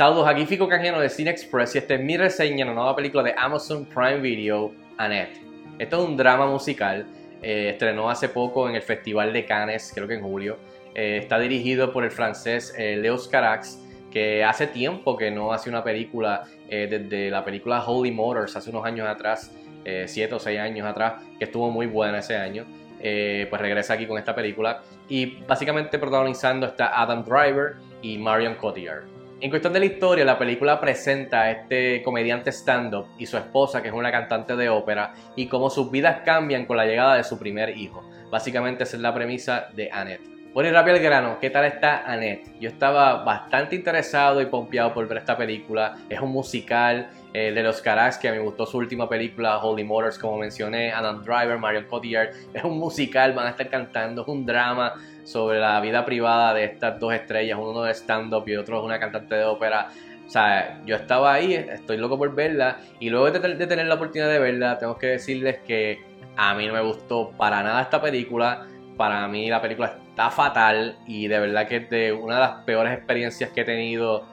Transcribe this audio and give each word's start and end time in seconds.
Saludos, 0.00 0.26
aquí 0.26 0.46
Fico 0.46 0.66
Canjeno 0.66 0.98
de 0.98 1.10
Cine 1.10 1.28
Express 1.28 1.74
y 1.74 1.78
esta 1.78 1.92
es 1.92 2.00
mi 2.00 2.16
reseña 2.16 2.64
de 2.64 2.70
la 2.70 2.74
nueva 2.74 2.96
película 2.96 3.22
de 3.22 3.34
Amazon 3.36 3.84
Prime 3.84 4.20
Video, 4.20 4.72
Annette. 4.96 5.42
Esto 5.78 6.02
es 6.02 6.08
un 6.08 6.16
drama 6.16 6.46
musical, 6.46 7.04
eh, 7.42 7.68
estrenó 7.72 8.08
hace 8.08 8.30
poco 8.30 8.66
en 8.66 8.76
el 8.76 8.80
Festival 8.80 9.30
de 9.34 9.44
Cannes, 9.44 9.92
creo 9.94 10.08
que 10.08 10.14
en 10.14 10.22
julio. 10.22 10.56
Eh, 10.94 11.18
está 11.20 11.38
dirigido 11.38 11.92
por 11.92 12.04
el 12.04 12.10
francés 12.10 12.74
eh, 12.78 12.96
Leos 12.96 13.28
Carax, 13.28 13.78
que 14.10 14.42
hace 14.42 14.68
tiempo 14.68 15.18
que 15.18 15.30
no 15.30 15.52
hace 15.52 15.68
una 15.68 15.84
película, 15.84 16.44
desde 16.66 17.28
la 17.30 17.44
película 17.44 17.84
Holy 17.86 18.10
Motors, 18.10 18.56
hace 18.56 18.70
unos 18.70 18.86
años 18.86 19.06
atrás, 19.06 19.54
7 19.84 20.34
o 20.34 20.38
6 20.38 20.60
años 20.60 20.86
atrás, 20.86 21.22
que 21.38 21.44
estuvo 21.44 21.70
muy 21.70 21.84
buena 21.84 22.20
ese 22.20 22.36
año. 22.36 22.64
pues 22.98 23.60
regresa 23.60 23.92
aquí 23.92 24.06
con 24.06 24.16
esta 24.16 24.34
película 24.34 24.80
y 25.10 25.42
básicamente 25.46 25.98
protagonizando 25.98 26.66
está 26.66 26.98
Adam 26.98 27.22
Driver 27.22 27.74
y 28.00 28.16
Marion 28.16 28.54
Cotillard. 28.54 29.19
En 29.42 29.48
cuestión 29.48 29.72
de 29.72 29.80
la 29.80 29.86
historia, 29.86 30.22
la 30.22 30.38
película 30.38 30.78
presenta 30.78 31.40
a 31.40 31.50
este 31.50 32.02
comediante 32.02 32.52
stand-up 32.52 33.06
y 33.18 33.24
su 33.24 33.38
esposa, 33.38 33.80
que 33.80 33.88
es 33.88 33.94
una 33.94 34.12
cantante 34.12 34.54
de 34.54 34.68
ópera, 34.68 35.14
y 35.34 35.46
cómo 35.46 35.70
sus 35.70 35.90
vidas 35.90 36.20
cambian 36.26 36.66
con 36.66 36.76
la 36.76 36.84
llegada 36.84 37.14
de 37.14 37.24
su 37.24 37.38
primer 37.38 37.74
hijo. 37.78 38.04
Básicamente 38.30 38.84
esa 38.84 38.96
es 38.96 39.02
la 39.02 39.14
premisa 39.14 39.68
de 39.74 39.90
Annette. 39.90 40.39
Bueno 40.52 40.68
y 40.68 40.72
rápido 40.72 40.96
al 40.96 41.02
grano, 41.02 41.38
¿qué 41.40 41.48
tal 41.48 41.64
está 41.64 42.02
Annette? 42.10 42.58
Yo 42.58 42.70
estaba 42.70 43.22
bastante 43.22 43.76
interesado 43.76 44.42
y 44.42 44.46
pompeado 44.46 44.92
por 44.92 45.06
ver 45.06 45.18
esta 45.18 45.36
película. 45.36 45.96
Es 46.08 46.20
un 46.20 46.32
musical 46.32 47.08
eh, 47.32 47.52
de 47.52 47.62
los 47.62 47.80
Caras 47.80 48.18
que 48.18 48.28
a 48.28 48.32
me 48.32 48.40
gustó 48.40 48.66
su 48.66 48.78
última 48.78 49.08
película, 49.08 49.58
Holy 49.58 49.84
Motors, 49.84 50.18
como 50.18 50.38
mencioné, 50.38 50.90
Adam 50.90 51.22
Driver, 51.22 51.56
Marion 51.56 51.84
Cotillard. 51.84 52.30
Es 52.52 52.64
un 52.64 52.80
musical, 52.80 53.32
van 53.32 53.46
a 53.46 53.50
estar 53.50 53.68
cantando, 53.68 54.22
es 54.22 54.28
un 54.28 54.44
drama 54.44 54.94
sobre 55.22 55.60
la 55.60 55.80
vida 55.80 56.04
privada 56.04 56.52
de 56.52 56.64
estas 56.64 56.98
dos 56.98 57.14
estrellas, 57.14 57.56
uno 57.56 57.82
de 57.82 57.94
stand-up 57.94 58.42
y 58.48 58.56
otro 58.56 58.80
es 58.80 58.84
una 58.84 58.98
cantante 58.98 59.36
de 59.36 59.44
ópera. 59.44 59.90
O 60.26 60.28
sea, 60.28 60.80
yo 60.84 60.96
estaba 60.96 61.32
ahí, 61.32 61.54
estoy 61.54 61.96
loco 61.96 62.18
por 62.18 62.34
verla 62.34 62.78
y 62.98 63.08
luego 63.08 63.30
de, 63.30 63.54
de 63.54 63.66
tener 63.68 63.86
la 63.86 63.94
oportunidad 63.94 64.28
de 64.28 64.40
verla, 64.40 64.78
tengo 64.78 64.98
que 64.98 65.06
decirles 65.06 65.58
que 65.64 66.02
a 66.36 66.54
mí 66.54 66.66
no 66.66 66.72
me 66.72 66.82
gustó 66.82 67.30
para 67.36 67.62
nada 67.62 67.82
esta 67.82 68.02
película 68.02 68.66
para 69.00 69.26
mí 69.28 69.48
la 69.48 69.62
película 69.62 69.96
está 70.10 70.28
fatal 70.28 70.98
y 71.06 71.26
de 71.26 71.40
verdad 71.40 71.66
que 71.66 71.76
es 71.76 71.88
de 71.88 72.12
una 72.12 72.34
de 72.34 72.40
las 72.42 72.50
peores 72.66 72.92
experiencias 72.92 73.48
que 73.48 73.62
he 73.62 73.64
tenido 73.64 74.26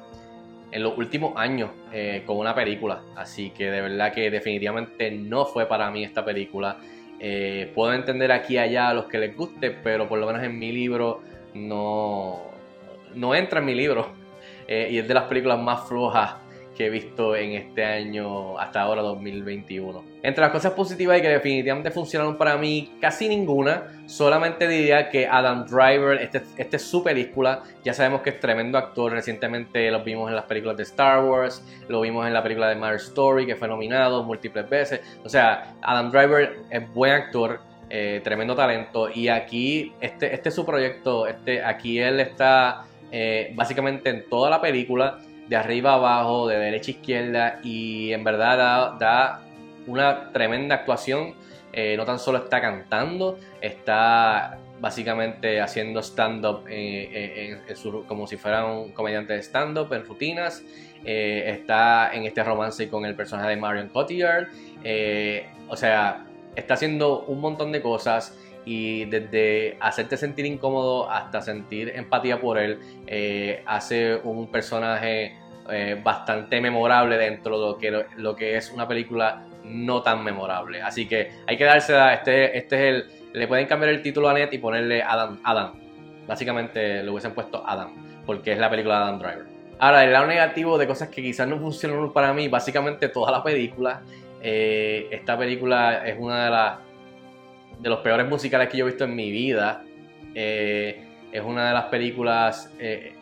en 0.74 0.84
los 0.84 0.98
últimos 0.98 1.38
años 1.38 1.70
eh, 1.94 2.24
con 2.26 2.36
una 2.36 2.54
película. 2.54 3.02
Así 3.16 3.52
que 3.52 3.72
de 3.72 3.80
verdad 3.80 4.12
que 4.12 4.30
definitivamente 4.30 5.10
no 5.10 5.46
fue 5.46 5.68
para 5.68 5.90
mí 5.90 6.04
esta 6.04 6.26
película. 6.26 6.80
Eh, 7.18 7.72
puedo 7.74 7.94
entender 7.94 8.30
aquí 8.30 8.56
y 8.56 8.58
allá 8.58 8.90
a 8.90 8.94
los 8.94 9.06
que 9.06 9.20
les 9.20 9.38
guste, 9.38 9.72
pero 9.72 10.10
por 10.10 10.20
lo 10.20 10.28
menos 10.28 10.44
en 10.44 10.60
mi 10.60 10.74
libro 10.74 11.22
no, 11.54 12.42
no 13.16 13.36
entra 13.36 13.62
en 13.62 13.66
mi 13.68 13.74
libro. 13.74 14.12
Eh, 14.70 14.90
y 14.92 14.98
es 14.98 15.08
de 15.08 15.14
las 15.14 15.24
películas 15.24 15.58
más 15.60 15.88
flojas 15.88 16.34
que 16.78 16.86
he 16.86 16.90
visto 16.92 17.36
en 17.36 17.54
este 17.54 17.84
año 17.84 18.60
hasta 18.60 18.82
ahora 18.82 19.02
2021. 19.02 20.06
Entre 20.22 20.42
las 20.42 20.52
cosas 20.52 20.74
positivas 20.74 21.18
y 21.18 21.22
que 21.22 21.30
definitivamente 21.30 21.90
funcionaron 21.90 22.38
para 22.38 22.56
mí, 22.58 22.92
casi 23.02 23.28
ninguna. 23.28 24.04
Solamente 24.06 24.68
diría 24.68 25.10
que 25.10 25.26
Adam 25.26 25.66
Driver, 25.66 26.22
este, 26.22 26.44
este 26.58 26.78
es 26.78 26.84
su 26.84 27.04
película. 27.04 27.64
Ya 27.84 27.96
sabemos 27.96 28.22
que 28.22 28.30
es 28.30 28.40
tremendo 28.40 28.78
actor. 28.78 29.12
Recientemente 29.12 29.90
lo 29.90 30.04
vimos 30.04 30.30
en 30.30 30.36
las 30.36 30.46
películas 30.46 30.78
de 30.78 30.84
Star 30.84 31.24
Wars, 31.24 31.66
lo 31.90 32.02
vimos 32.02 32.28
en 32.28 32.34
la 32.34 32.44
película 32.44 32.70
de 32.70 32.76
Mary 32.76 32.98
Story, 32.98 33.48
que 33.48 33.56
fue 33.56 33.68
nominado 33.68 34.24
múltiples 34.24 34.70
veces. 34.70 35.02
O 35.24 35.30
sea, 35.30 35.74
Adam 35.82 36.12
Driver 36.12 36.60
es 36.70 36.94
buen 36.94 37.14
actor. 37.14 37.60
Eh, 37.90 38.20
tremendo 38.22 38.54
talento 38.54 39.10
y 39.10 39.30
aquí 39.30 39.94
este, 40.02 40.34
este 40.36 40.50
es 40.50 40.56
su 40.56 40.66
proyecto 40.66 41.26
este, 41.26 41.64
aquí 41.64 42.00
él 42.00 42.20
está 42.20 42.84
eh, 43.14 43.54
básicamente 43.56 44.10
en 44.10 44.28
toda 44.28 44.50
la 44.50 44.60
película 44.60 45.20
de 45.48 45.56
arriba 45.56 45.92
a 45.92 45.96
abajo, 45.96 46.48
de 46.48 46.58
derecha 46.58 46.92
a 46.92 46.96
izquierda 46.96 47.60
y 47.64 48.12
en 48.12 48.24
verdad 48.24 48.98
da, 49.00 49.42
una 49.88 50.32
tremenda 50.32 50.76
actuación. 50.76 51.34
Eh, 51.74 51.96
no 51.96 52.06
tan 52.06 52.20
solo 52.20 52.40
está 52.40 52.60
cantando, 52.60 53.38
está 53.62 54.58
básicamente 54.80 55.62
haciendo 55.62 56.02
stand-up 56.02 56.66
eh, 56.68 57.60
eh, 57.70 58.04
como 58.08 58.26
si 58.28 58.38
fuera 58.38 58.66
un 58.66 58.92
comediante 58.92 59.34
de 59.34 59.40
stand-up 59.40 59.94
en 59.94 60.06
rutinas. 60.06 60.64
está 61.04 62.14
en 62.14 62.26
este 62.26 62.44
romance 62.44 62.90
con 62.90 63.06
el 63.06 63.16
personaje 63.16 63.50
de 63.50 63.58
Marion 63.58 63.90
Cotillard. 63.90 64.48
o 65.70 65.78
sea, 65.78 66.26
está 66.56 66.74
haciendo 66.74 67.26
un 67.26 67.40
montón 67.40 67.72
de 67.72 67.82
cosas 67.82 68.38
y 68.68 69.06
desde 69.06 69.78
hacerte 69.80 70.18
sentir 70.18 70.46
incómodo 70.46 71.10
hasta 71.10 71.42
sentir 71.42 71.94
empatía 71.96 72.42
por 72.42 72.58
él, 72.58 72.80
eh, 73.08 73.64
hace 73.66 74.18
un 74.18 74.52
personaje 74.52 75.38
eh, 75.72 75.98
bastante 76.04 76.60
memorable 76.60 77.18
dentro 77.18 77.58
de 77.58 77.66
lo 77.66 77.78
que, 77.78 78.06
lo 78.18 78.36
que 78.36 78.58
es 78.58 78.70
una 78.74 78.86
película 78.86 79.46
no 79.64 80.02
tan 80.02 80.22
memorable. 80.22 80.82
Así 80.82 81.08
que 81.08 81.32
hay 81.48 81.56
que 81.56 81.64
darse 81.64 81.96
este, 82.14 82.58
este 82.58 82.76
es 82.76 82.82
el, 82.82 83.30
le 83.32 83.48
pueden 83.48 83.68
cambiar 83.68 83.94
el 83.94 84.02
título 84.02 84.28
a 84.28 84.34
Net 84.34 84.52
y 84.52 84.58
ponerle 84.58 85.02
Adam, 85.02 85.40
Adam. 85.46 85.72
Básicamente 86.28 87.04
le 87.04 87.10
hubiesen 87.10 87.32
puesto 87.32 87.66
Adam, 87.66 87.94
porque 88.26 88.52
es 88.52 88.60
la 88.60 88.70
película 88.70 88.98
de 88.98 89.04
Adam 89.04 89.20
Driver. 89.20 89.46
Ahora, 89.80 90.04
el 90.04 90.12
lado 90.12 90.28
negativo 90.28 90.78
de 90.78 90.88
cosas 90.88 91.08
que 91.08 91.22
quizás 91.22 91.48
no 91.48 91.58
funcionaron 91.58 92.12
para 92.12 92.34
mí, 92.34 92.50
básicamente 92.50 93.08
toda 93.08 93.32
la 93.32 93.42
película. 93.42 94.02
Eh, 94.42 95.08
esta 95.12 95.38
película 95.38 96.06
es 96.06 96.18
una 96.20 96.46
de 96.46 96.52
las 96.52 96.87
de 97.80 97.90
los 97.90 98.00
peores 98.00 98.28
musicales 98.28 98.70
que 98.70 98.78
yo 98.78 98.86
he 98.86 98.90
visto 98.90 99.04
en 99.04 99.16
mi 99.16 99.32
vida. 99.32 99.84
Eh, 100.34 101.04
es 101.32 101.42
una 101.42 101.68
de 101.68 101.74
las 101.74 101.86
películas. 101.86 102.72
Eh, 102.80 103.16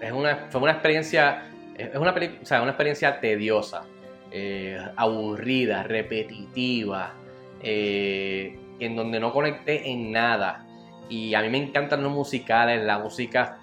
es 0.00 0.12
una, 0.12 0.48
fue 0.50 0.60
una 0.60 0.72
experiencia. 0.72 1.50
Es 1.76 1.96
una, 1.96 2.12
o 2.12 2.44
sea, 2.44 2.60
una 2.60 2.72
experiencia 2.72 3.20
tediosa, 3.20 3.84
eh, 4.32 4.80
aburrida, 4.96 5.84
repetitiva, 5.84 7.14
en 7.60 8.96
donde 8.96 9.20
no 9.20 9.32
conecté 9.32 9.88
en 9.88 10.10
nada. 10.10 10.66
Y 11.08 11.34
a 11.34 11.40
mí 11.40 11.48
me 11.48 11.58
encantan 11.58 12.02
los 12.02 12.12
musicales, 12.12 12.84
la 12.84 12.98
música 12.98 13.60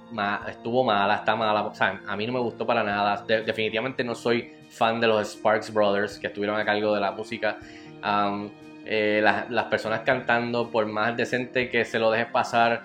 estuvo 0.47 0.84
mala, 0.84 1.16
está 1.16 1.35
mala, 1.35 1.63
o 1.66 1.75
sea, 1.75 2.01
a 2.07 2.16
mí 2.16 2.25
no 2.25 2.34
me 2.34 2.39
gustó 2.39 2.66
para 2.66 2.84
nada. 2.84 3.23
definitivamente 3.28 4.03
no 4.03 4.16
soy 4.16 4.53
fan 4.69 5.01
de 5.01 5.07
los 5.07 5.34
Sparks 5.34 5.73
Brothers 5.73 6.17
que 6.17 6.28
estuvieron 6.28 6.57
a 6.57 6.63
cargo 6.63 6.95
de 6.95 7.01
la 7.01 7.11
música. 7.11 7.57
Eh, 8.88 9.19
las, 9.22 9.66
personas 9.66 10.01
cantando, 10.01 10.69
por 10.69 10.85
más 10.85 11.18
decente 11.18 11.69
que 11.69 11.85
se 11.85 11.97
lo 11.97 12.12
dejes 12.12 12.28
pasar, 12.28 12.84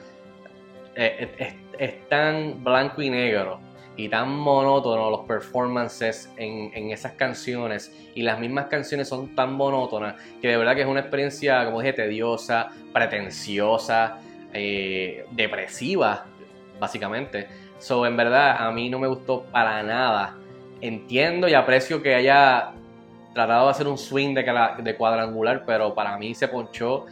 eh, 0.95 1.55
es, 1.79 2.09
tan 2.09 2.65
blanco 2.65 3.03
y 3.03 3.11
negro 3.11 3.61
y 3.97 4.09
tan 4.09 4.35
monótono 4.35 5.11
los 5.11 5.21
performances 5.27 6.33
en, 6.39 6.91
esas 6.91 7.13
canciones 7.13 7.95
y 8.15 8.23
las 8.23 8.39
mismas 8.41 8.67
canciones 8.67 9.09
son 9.09 9.35
tan 9.35 9.53
monótonas 9.53 10.15
que 10.41 10.49
de 10.49 10.57
verdad 10.57 10.75
que 10.75 10.83
es 10.83 10.87
una 10.87 11.01
experiencia, 11.01 11.65
como 11.67 11.81
dije, 11.81 11.93
tediosa, 11.93 12.71
pretenciosa, 12.95 14.19
eh, 14.55 15.27
depresiva, 15.33 16.25
básicamente. 16.79 17.47
So, 17.79 18.07
en 18.07 18.17
verdad, 18.17 18.57
a 18.59 18.71
mí 18.73 18.89
no 18.89 18.99
me 18.99 19.07
gustó 19.07 19.45
para 19.45 19.83
nada. 19.83 20.37
Entiendo 20.81 21.47
y 21.47 21.53
aprecio 21.53 22.03
que 22.03 22.15
haya 22.15 22.73
tratado 23.33 23.67
de 23.67 23.71
hacer 23.71 23.87
un 23.87 23.99
swing 23.99 24.35
de, 24.35 24.45
de 24.83 24.97
cuadrangular, 24.97 25.65
pero 25.65 25.95
para 25.95 26.17
mí 26.19 26.35
se 26.35 26.49
ponchó 26.49 27.07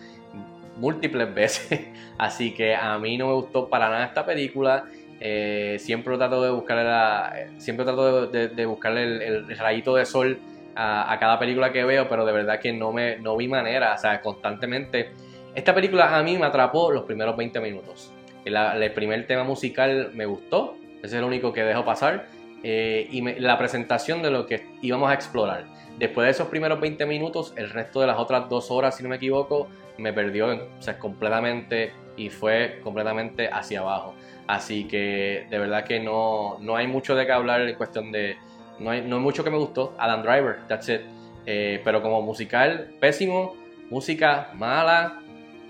múltiples 0.78 1.32
veces. 1.34 1.88
Así 2.18 2.52
que 2.54 2.74
a 2.74 2.98
mí 2.98 3.16
no 3.18 3.28
me 3.28 3.34
gustó 3.34 3.68
para 3.68 3.88
nada 3.88 4.06
esta 4.06 4.24
película. 4.24 4.84
Eh, 5.20 5.76
siempre 5.80 6.16
trato 6.16 6.42
de 6.42 6.50
buscarle 6.50 6.84
la, 6.84 7.34
siempre 7.58 7.84
trato 7.84 8.28
de, 8.28 8.66
buscarle 8.66 9.26
el, 9.26 9.58
rayito 9.58 9.96
de 9.96 10.06
sol 10.06 10.38
a, 10.76 11.16
cada 11.18 11.38
película 11.40 11.72
que 11.72 11.84
veo, 11.84 12.08
pero 12.08 12.24
de 12.24 12.32
verdad 12.32 12.60
que 12.60 12.72
no 12.72 12.92
me 12.92 13.18
no 13.18 13.36
vi 13.36 13.48
manera, 13.48 13.94
o 13.94 13.98
sea, 13.98 14.20
constantemente. 14.20 15.10
Esta 15.56 15.74
película 15.74 16.16
a 16.16 16.22
mí 16.22 16.38
me 16.38 16.46
atrapó 16.46 16.92
los 16.92 17.02
primeros 17.02 17.36
20 17.36 17.58
minutos. 17.60 18.12
el 18.44 18.92
primer 18.92 19.26
tema 19.26 19.42
musical 19.42 20.12
me 20.14 20.24
gustó, 20.24 20.76
ese 20.98 21.06
es 21.06 21.12
el 21.14 21.24
único 21.24 21.52
que 21.52 21.64
dejo 21.64 21.84
pasar. 21.84 22.26
Eh, 22.62 23.08
y 23.10 23.20
la 23.40 23.56
presentación 23.56 24.22
de 24.22 24.30
lo 24.30 24.46
que 24.46 24.66
íbamos 24.82 25.10
a 25.10 25.14
explorar. 25.14 25.64
Después 25.98 26.26
de 26.26 26.30
esos 26.30 26.48
primeros 26.48 26.80
20 26.80 27.06
minutos, 27.06 27.52
el 27.56 27.70
resto 27.70 28.00
de 28.00 28.06
las 28.06 28.18
otras 28.18 28.48
dos 28.48 28.70
horas, 28.70 28.96
si 28.96 29.02
no 29.02 29.08
me 29.08 29.16
equivoco, 29.16 29.68
me 29.98 30.12
perdió 30.12 30.46
o 30.46 30.82
sea, 30.82 30.98
completamente 30.98 31.92
y 32.16 32.30
fue 32.30 32.80
completamente 32.82 33.48
hacia 33.48 33.80
abajo. 33.80 34.14
Así 34.46 34.84
que 34.84 35.46
de 35.50 35.58
verdad 35.58 35.84
que 35.84 36.00
no, 36.00 36.58
no 36.60 36.76
hay 36.76 36.86
mucho 36.86 37.14
de 37.14 37.26
qué 37.26 37.32
hablar 37.32 37.62
en 37.62 37.74
cuestión 37.76 38.10
de... 38.12 38.36
No 38.78 38.90
hay, 38.90 39.02
no 39.02 39.16
hay 39.16 39.22
mucho 39.22 39.42
que 39.42 39.50
me 39.50 39.58
gustó. 39.58 39.94
Adam 39.98 40.22
Driver, 40.22 40.60
that's 40.68 40.88
it. 40.88 41.00
Eh, 41.46 41.80
pero 41.84 42.00
como 42.00 42.22
musical, 42.22 42.94
pésimo. 43.00 43.56
Música 43.90 44.50
mala. 44.54 45.20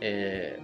Eh, 0.01 0.59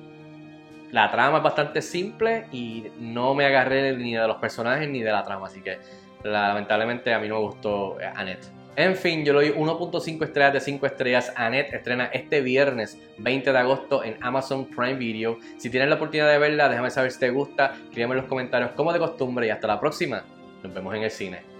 la 0.92 1.10
trama 1.10 1.38
es 1.38 1.42
bastante 1.42 1.82
simple 1.82 2.46
y 2.52 2.86
no 3.00 3.34
me 3.34 3.46
agarré 3.46 3.96
ni 3.96 4.14
de 4.14 4.26
los 4.28 4.36
personajes 4.36 4.88
ni 4.88 5.02
de 5.02 5.10
la 5.10 5.24
trama. 5.24 5.46
Así 5.46 5.60
que 5.60 5.78
lamentablemente 6.24 7.12
a 7.12 7.18
mí 7.18 7.28
no 7.28 7.36
me 7.36 7.40
gustó 7.42 8.00
eh, 8.00 8.10
Annette. 8.14 8.46
En 8.76 8.96
fin, 8.96 9.24
yo 9.24 9.32
le 9.34 9.50
doy 9.50 9.56
1.5 9.56 10.24
estrellas 10.24 10.52
de 10.52 10.60
5 10.60 10.86
estrellas. 10.86 11.32
Annette 11.36 11.74
estrena 11.74 12.06
este 12.06 12.40
viernes 12.40 12.98
20 13.18 13.52
de 13.52 13.58
agosto 13.58 14.02
en 14.02 14.16
Amazon 14.20 14.66
Prime 14.66 14.94
Video. 14.94 15.38
Si 15.58 15.70
tienes 15.70 15.88
la 15.88 15.94
oportunidad 15.94 16.28
de 16.28 16.38
verla, 16.38 16.68
déjame 16.68 16.90
saber 16.90 17.12
si 17.12 17.20
te 17.20 17.30
gusta. 17.30 17.76
Escríbeme 17.84 18.14
en 18.14 18.22
los 18.22 18.26
comentarios 18.26 18.72
como 18.72 18.92
de 18.92 18.98
costumbre 18.98 19.46
y 19.46 19.50
hasta 19.50 19.68
la 19.68 19.78
próxima. 19.78 20.24
Nos 20.62 20.74
vemos 20.74 20.92
en 20.94 21.04
el 21.04 21.10
cine. 21.10 21.53